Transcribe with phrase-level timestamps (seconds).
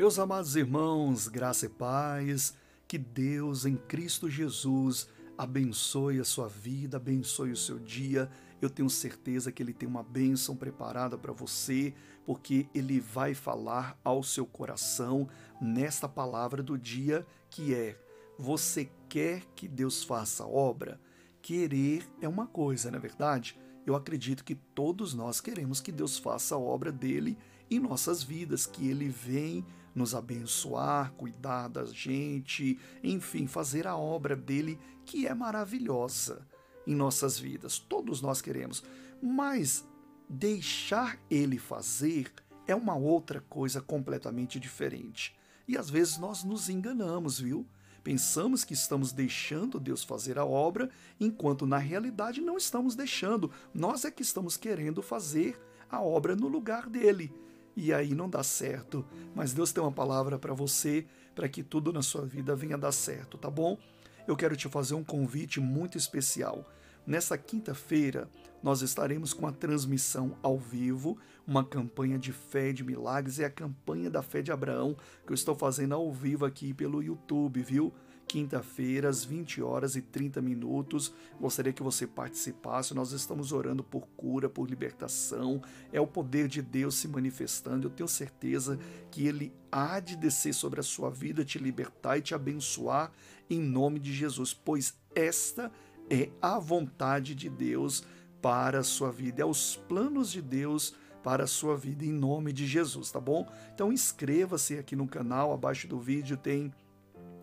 [0.00, 2.54] Meus amados irmãos, graça e paz,
[2.88, 8.30] que Deus em Cristo Jesus abençoe a sua vida, abençoe o seu dia.
[8.62, 11.92] Eu tenho certeza que Ele tem uma bênção preparada para você,
[12.24, 15.28] porque Ele vai falar ao seu coração
[15.60, 17.94] nesta palavra do dia que é:
[18.38, 20.98] Você quer que Deus faça obra?
[21.42, 23.54] Querer é uma coisa, não é verdade?
[23.84, 27.36] Eu acredito que todos nós queremos que Deus faça a obra dele
[27.70, 34.36] em nossas vidas, que ele vem nos abençoar, cuidar da gente, enfim, fazer a obra
[34.36, 36.46] dele que é maravilhosa
[36.86, 37.78] em nossas vidas.
[37.78, 38.82] Todos nós queremos,
[39.22, 39.86] mas
[40.28, 42.32] deixar ele fazer
[42.66, 45.36] é uma outra coisa completamente diferente.
[45.66, 47.66] E às vezes nós nos enganamos, viu?
[48.02, 50.88] Pensamos que estamos deixando Deus fazer a obra,
[51.18, 53.50] enquanto na realidade não estamos deixando.
[53.74, 55.60] Nós é que estamos querendo fazer
[55.90, 57.32] a obra no lugar dele
[57.76, 59.04] e aí não dá certo.
[59.34, 62.92] Mas Deus tem uma palavra para você, para que tudo na sua vida venha dar
[62.92, 63.78] certo, tá bom?
[64.26, 66.64] Eu quero te fazer um convite muito especial.
[67.06, 68.28] Nessa quinta-feira,
[68.62, 73.50] nós estaremos com a transmissão ao vivo, uma campanha de fé de milagres, é a
[73.50, 74.96] campanha da fé de Abraão
[75.26, 77.92] que eu estou fazendo ao vivo aqui pelo YouTube, viu?
[78.30, 81.12] Quinta-feira, às 20 horas e 30 minutos.
[81.40, 82.94] Gostaria que você participasse.
[82.94, 85.60] Nós estamos orando por cura, por libertação.
[85.92, 87.88] É o poder de Deus se manifestando.
[87.88, 88.78] Eu tenho certeza
[89.10, 93.10] que Ele há de descer sobre a sua vida, te libertar e te abençoar
[93.50, 95.72] em nome de Jesus, pois esta
[96.08, 98.04] é a vontade de Deus
[98.40, 102.52] para a sua vida, é os planos de Deus para a sua vida em nome
[102.52, 103.50] de Jesus, tá bom?
[103.74, 106.72] Então inscreva-se aqui no canal, abaixo do vídeo tem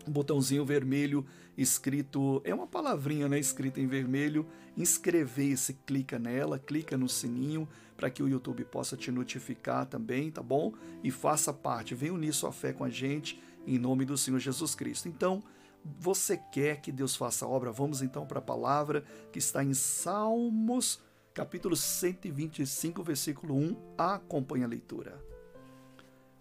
[0.08, 1.24] botãozinho vermelho
[1.56, 8.08] escrito, é uma palavrinha, né, escrita em vermelho, inscrever-se, clica nela, clica no sininho para
[8.08, 10.72] que o YouTube possa te notificar também, tá bom?
[11.02, 14.74] E faça parte, venha unir sua fé com a gente em nome do Senhor Jesus
[14.74, 15.08] Cristo.
[15.08, 15.42] Então,
[15.84, 17.72] você quer que Deus faça a obra?
[17.72, 21.00] Vamos então para a palavra que está em Salmos,
[21.34, 23.76] capítulo 125, versículo 1.
[23.98, 25.20] Acompanhe a leitura.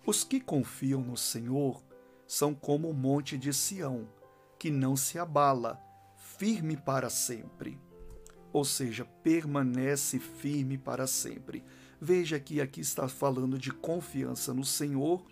[0.05, 1.83] Os que confiam no Senhor
[2.27, 4.07] são como o monte de Sião,
[4.59, 5.79] que não se abala,
[6.37, 7.79] firme para sempre.
[8.51, 11.63] Ou seja, permanece firme para sempre.
[11.99, 15.25] Veja que aqui está falando de confiança no Senhor,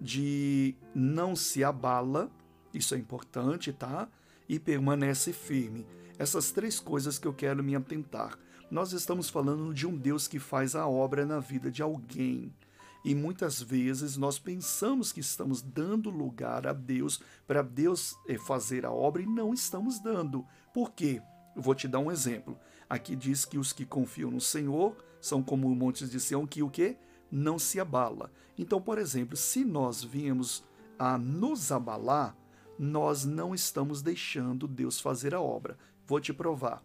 [0.00, 2.30] de não se abala,
[2.72, 4.08] isso é importante, tá?
[4.48, 5.86] E permanece firme.
[6.18, 8.38] Essas três coisas que eu quero me atentar.
[8.70, 12.54] Nós estamos falando de um Deus que faz a obra na vida de alguém.
[13.04, 18.84] E muitas vezes nós pensamos que estamos dando lugar a Deus para Deus eh, fazer
[18.84, 20.44] a obra e não estamos dando.
[20.72, 21.22] Por quê?
[21.56, 22.58] Vou te dar um exemplo.
[22.88, 26.70] Aqui diz que os que confiam no Senhor são como montes de Sião que o
[26.70, 26.96] quê?
[27.30, 28.30] Não se abala.
[28.58, 30.64] Então, por exemplo, se nós viemos
[30.98, 32.36] a nos abalar,
[32.78, 35.78] nós não estamos deixando Deus fazer a obra.
[36.06, 36.82] Vou te provar.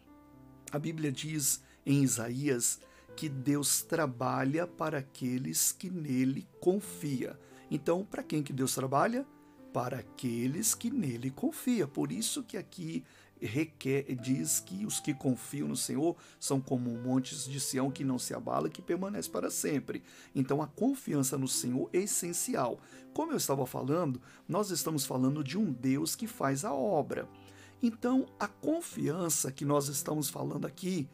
[0.72, 2.80] A Bíblia diz em Isaías
[3.16, 7.40] que Deus trabalha para aqueles que nele confia.
[7.72, 9.26] Então, para quem que Deus trabalha?
[9.74, 11.88] Para aqueles que nele confia.
[11.88, 13.04] Por isso que aqui
[13.40, 18.18] requer, diz que os que confiam no Senhor são como montes de Sião que não
[18.18, 20.04] se abala, que permanece para sempre.
[20.34, 22.80] Então a confiança no Senhor é essencial.
[23.14, 27.28] Como eu estava falando, nós estamos falando de um Deus que faz a obra.
[27.82, 31.08] Então a confiança que nós estamos falando aqui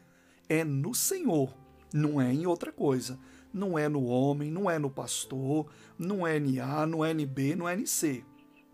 [0.48, 1.61] é no Senhor
[1.92, 3.18] não é em outra coisa.
[3.52, 7.26] Não é no homem, não é no pastor, não é em A, não é em
[7.26, 8.24] B, não é em C.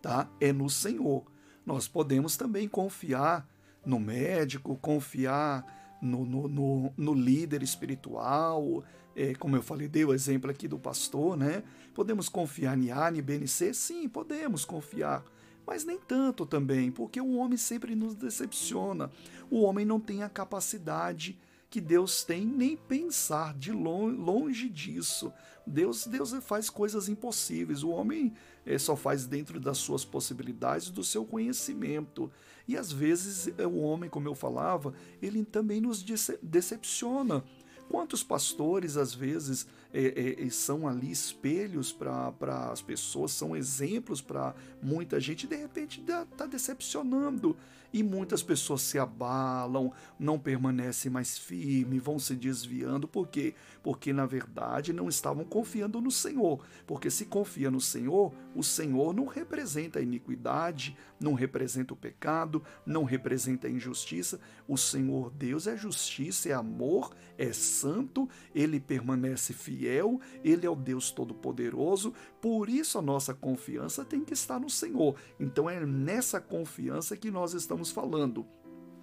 [0.01, 0.31] Tá?
[0.41, 1.25] É no Senhor.
[1.67, 3.49] Nós podemos também confiar
[3.85, 8.85] no médico, confiar no, no, no, no líder espiritual,
[9.17, 11.65] é, como eu falei, dei o exemplo aqui do pastor, né?
[11.93, 13.75] Podemos confiar em A, em B, em C?
[13.75, 15.25] Sim, podemos confiar
[15.69, 19.11] mas nem tanto também, porque o homem sempre nos decepciona.
[19.51, 21.39] O homem não tem a capacidade
[21.71, 25.33] que Deus tem, nem pensar de longe, disso.
[25.67, 27.83] Deus, Deus faz coisas impossíveis.
[27.83, 28.33] O homem
[28.65, 32.31] é, só faz dentro das suas possibilidades, do seu conhecimento.
[32.67, 36.03] E às vezes é, o homem, como eu falava, ele também nos
[36.43, 37.45] decepciona.
[37.89, 44.55] Quantos pastores, às vezes, é, é, são ali espelhos para as pessoas, são exemplos para
[44.83, 47.57] muita gente, de repente está decepcionando.
[47.93, 53.09] E muitas pessoas se abalam, não permanecem mais firmes, vão se desviando.
[53.09, 53.55] Por quê?
[53.83, 56.63] Porque, na verdade, não estavam confiando no Senhor.
[56.87, 62.63] Porque se confia no Senhor, o Senhor não representa a iniquidade, não representa o pecado,
[62.85, 64.39] não representa a injustiça.
[64.67, 70.75] O Senhor Deus é justiça, é amor, é santo, ele permanece fiel, ele é o
[70.75, 75.15] Deus todo-poderoso, por isso a nossa confiança tem que estar no Senhor.
[75.39, 78.45] Então é nessa confiança que nós estamos falando.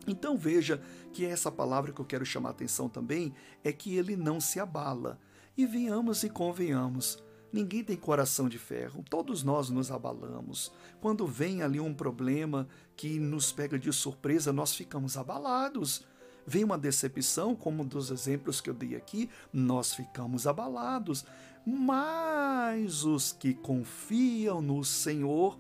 [0.06, 0.82] Então veja
[1.14, 3.34] que essa palavra que eu quero chamar a atenção também
[3.64, 5.18] é que ele não se abala.
[5.58, 7.24] E venhamos e convenhamos.
[7.52, 10.74] Ninguém tem coração de ferro, todos nós nos abalamos.
[11.00, 12.68] Quando vem ali um problema
[12.98, 16.06] que nos pega de surpresa, nós ficamos abalados.
[16.46, 21.26] Vem uma decepção, como dos exemplos que eu dei aqui, nós ficamos abalados.
[21.66, 25.58] Mas os que confiam no Senhor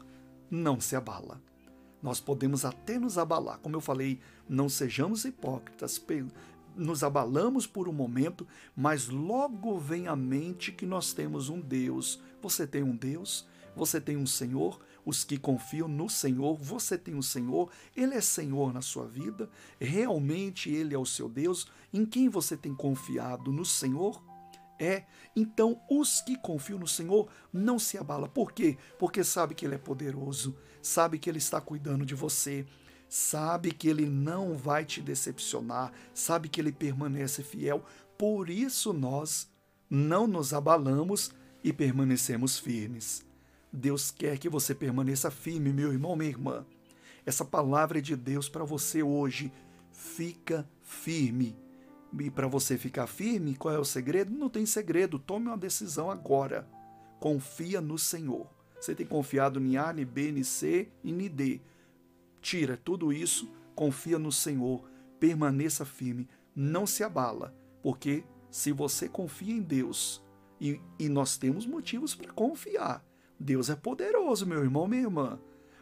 [0.49, 1.41] não se abala.
[2.01, 5.99] Nós podemos até nos abalar, como eu falei, não sejamos hipócritas,
[6.75, 12.21] nos abalamos por um momento, mas logo vem à mente que nós temos um Deus.
[12.41, 13.47] Você tem um Deus?
[13.75, 14.79] Você tem um Senhor?
[15.05, 19.49] Os que confiam no Senhor, você tem um Senhor, Ele é Senhor na sua vida,
[19.79, 21.67] realmente Ele é o seu Deus.
[21.93, 23.51] Em quem você tem confiado?
[23.51, 24.21] No Senhor?
[24.77, 25.05] É,
[25.35, 28.27] então os que confiam no Senhor não se abala.
[28.27, 28.77] Por quê?
[28.99, 32.65] Porque sabe que Ele é poderoso, sabe que Ele está cuidando de você,
[33.07, 37.85] sabe que Ele não vai te decepcionar, sabe que Ele permanece fiel.
[38.17, 39.47] Por isso nós
[39.89, 41.31] não nos abalamos
[41.63, 43.24] e permanecemos firmes.
[43.75, 46.65] Deus quer que você permaneça firme, meu irmão, minha irmã.
[47.25, 49.51] Essa palavra é de Deus para você hoje.
[49.91, 51.55] Fica firme
[52.19, 54.31] e para você ficar firme, qual é o segredo?
[54.31, 56.67] Não tem segredo, tome uma decisão agora.
[57.19, 58.47] Confia no Senhor.
[58.79, 61.61] Você tem confiado em A, em B, em C e em D.
[62.41, 64.83] Tira tudo isso, confia no Senhor,
[65.19, 70.23] permaneça firme, não se abala, porque se você confia em Deus,
[70.61, 73.03] e, e nós temos motivos para confiar,
[73.39, 75.39] Deus é poderoso, meu irmão, minha irmã.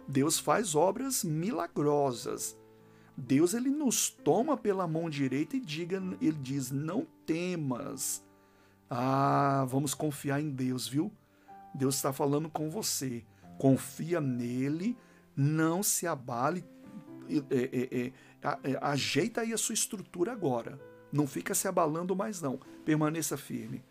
[0.08, 2.58] Deus faz obras milagrosas.
[3.16, 8.24] Deus ele nos toma pela mão direita e diga, ele diz: "Não temas".
[8.90, 11.12] Ah, vamos confiar em Deus, viu?
[11.74, 13.24] Deus está falando com você.
[13.58, 14.98] Confia nele,
[15.36, 16.66] não se abale,
[17.30, 18.14] é, é,
[18.72, 20.80] é, ajeita aí a sua estrutura agora.
[21.12, 22.60] Não fica se abalando mais não.
[22.84, 23.84] Permaneça firme.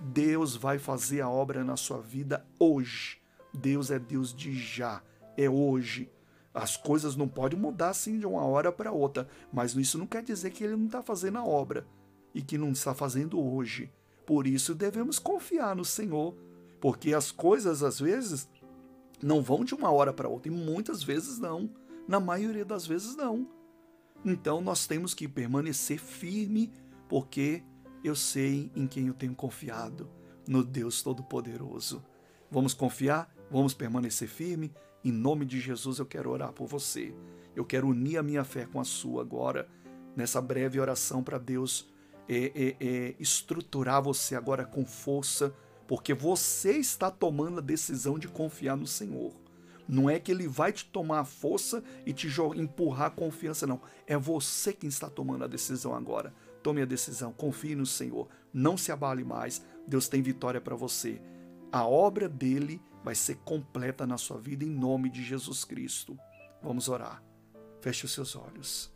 [0.00, 3.20] Deus vai fazer a obra na sua vida hoje.
[3.52, 5.02] Deus é Deus de já,
[5.36, 6.10] é hoje.
[6.54, 10.22] As coisas não podem mudar assim de uma hora para outra, mas isso não quer
[10.22, 11.86] dizer que ele não está fazendo a obra
[12.34, 13.92] e que não está fazendo hoje.
[14.26, 16.34] Por isso devemos confiar no Senhor,
[16.80, 18.48] porque as coisas às vezes
[19.22, 21.70] não vão de uma hora para outra e muitas vezes não.
[22.08, 23.46] Na maioria das vezes não.
[24.24, 26.72] Então nós temos que permanecer firme,
[27.08, 27.62] porque
[28.02, 30.08] eu sei em quem eu tenho confiado,
[30.46, 32.04] no Deus Todo-Poderoso.
[32.50, 33.32] Vamos confiar?
[33.50, 34.72] Vamos permanecer firme?
[35.04, 37.14] Em nome de Jesus eu quero orar por você.
[37.54, 39.68] Eu quero unir a minha fé com a sua agora,
[40.16, 41.90] nessa breve oração para Deus
[42.28, 45.52] é, é, é, estruturar você agora com força,
[45.88, 49.32] porque você está tomando a decisão de confiar no Senhor.
[49.88, 53.80] Não é que ele vai te tomar a força e te empurrar a confiança, não.
[54.06, 56.32] É você quem está tomando a decisão agora.
[56.62, 58.28] Tome a decisão, confie no Senhor.
[58.52, 59.64] Não se abale mais.
[59.86, 61.20] Deus tem vitória para você.
[61.72, 66.18] A obra dele vai ser completa na sua vida em nome de Jesus Cristo.
[66.62, 67.22] Vamos orar.
[67.80, 68.92] Feche os seus olhos.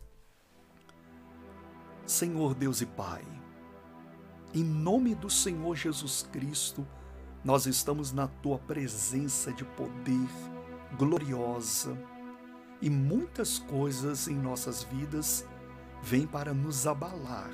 [2.05, 3.23] Senhor Deus e Pai,
[4.53, 6.87] em nome do Senhor Jesus Cristo,
[7.43, 10.29] nós estamos na tua presença de poder
[10.97, 11.97] gloriosa
[12.79, 15.45] e muitas coisas em nossas vidas
[16.05, 17.49] vêm para nos abalar,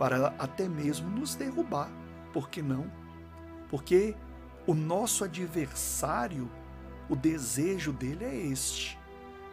[0.00, 1.88] para até mesmo nos derrubar.
[2.32, 2.90] Por que não?
[3.70, 4.16] Porque
[4.66, 6.50] o nosso adversário,
[7.08, 8.98] o desejo dele é este: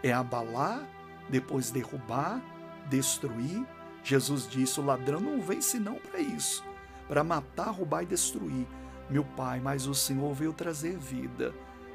[0.01, 0.81] é abalar,
[1.29, 2.41] depois derrubar,
[2.89, 3.63] destruir.
[4.03, 6.63] Jesus disse: o ladrão não vem senão para isso,
[7.07, 8.65] para matar, roubar e destruir.
[9.07, 11.53] Meu Pai, mas o Senhor veio trazer vida.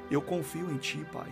[0.09, 1.29] Eu confio em Ti, Pai.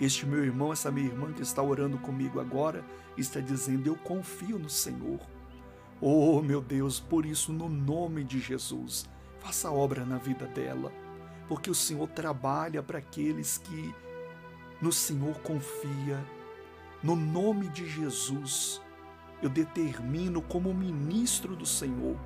[0.00, 2.84] Este meu irmão, essa minha irmã que está orando comigo agora,
[3.16, 5.20] está dizendo: Eu confio no Senhor.
[6.00, 9.06] Oh, meu Deus, por isso, no nome de Jesus,
[9.40, 10.92] Faça obra na vida dela,
[11.48, 13.94] porque o Senhor trabalha para aqueles que
[14.80, 16.22] no Senhor confia.
[17.02, 18.82] No nome de Jesus,
[19.42, 22.18] eu determino como ministro do Senhor,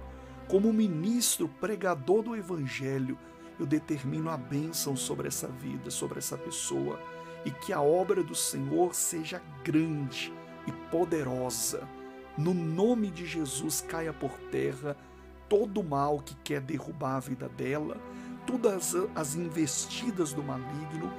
[0.48, 3.16] como ministro pregador do Evangelho,
[3.58, 6.98] eu determino a bênção sobre essa vida, sobre essa pessoa,
[7.44, 10.32] e que a obra do Senhor seja grande
[10.66, 11.88] e poderosa.
[12.36, 14.96] No nome de Jesus, caia por terra
[15.48, 18.00] todo o mal que quer derrubar a vida dela,
[18.46, 21.12] todas as investidas do maligno,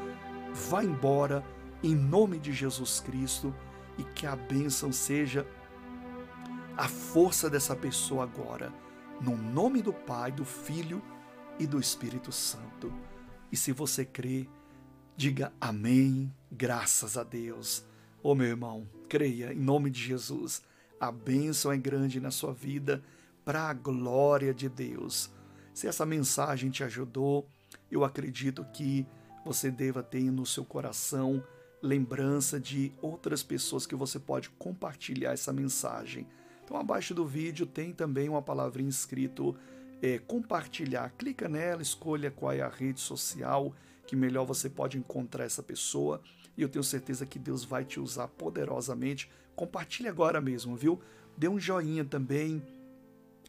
[0.54, 1.44] vá embora
[1.84, 3.54] em nome de Jesus Cristo
[3.98, 5.48] e que a bênção seja
[6.76, 8.74] a força dessa pessoa agora,
[9.22, 11.02] no nome do Pai, do Filho
[11.58, 12.92] e do Espírito Santo.
[13.52, 14.50] E se você crê,
[15.16, 17.86] diga amém, graças a Deus.
[18.22, 20.62] Ô meu irmão, creia em nome de Jesus.
[21.00, 23.02] A bênção é grande na sua vida,
[23.44, 25.30] para a glória de Deus.
[25.74, 27.48] Se essa mensagem te ajudou,
[27.92, 29.06] eu acredito que
[29.46, 31.44] você deva ter no seu coração
[31.82, 36.28] lembrança de outras pessoas que você pode compartilhar essa mensagem.
[36.64, 39.56] Então, abaixo do vídeo tem também uma palavrinha escrito
[40.02, 41.12] é, compartilhar.
[41.12, 43.74] Clica nela, escolha qual é a rede social
[44.06, 46.22] que melhor você pode encontrar essa pessoa.
[46.58, 49.30] E eu tenho certeza que Deus vai te usar poderosamente.
[49.56, 51.00] Compartilhe agora mesmo, viu?
[51.38, 52.62] Dê um joinha também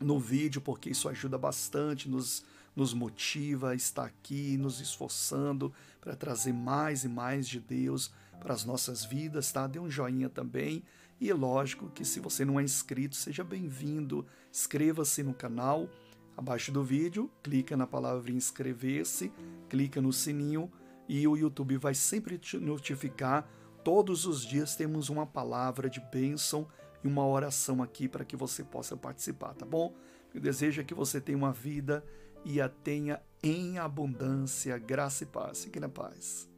[0.01, 2.45] no vídeo, porque isso ajuda bastante, nos,
[2.75, 8.53] nos motiva a estar aqui, nos esforçando para trazer mais e mais de Deus para
[8.53, 9.67] as nossas vidas, tá?
[9.67, 10.83] Dê um joinha também.
[11.21, 14.27] E é lógico que se você não é inscrito, seja bem-vindo.
[14.53, 15.89] Inscreva-se no canal.
[16.37, 19.33] Abaixo do vídeo, clica na palavra inscrever-se,
[19.69, 20.71] clica no sininho
[21.09, 23.49] e o YouTube vai sempre te notificar.
[23.83, 26.69] Todos os dias temos uma palavra de bênção
[27.03, 29.95] e uma oração aqui para que você possa participar, tá bom?
[30.35, 32.05] Eu desejo que você tenha uma vida
[32.45, 35.65] e a tenha em abundância, graça e paz.
[35.65, 36.49] Fique na paz.